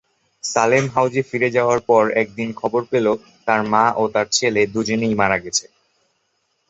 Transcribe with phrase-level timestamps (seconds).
[0.43, 3.05] সালেম হাউসে ফিরে যাওয়ার পর একদিন সে খবর পেল,
[3.47, 5.65] তার মা আর তার ছেলে দু'জনেই মারা গেছে।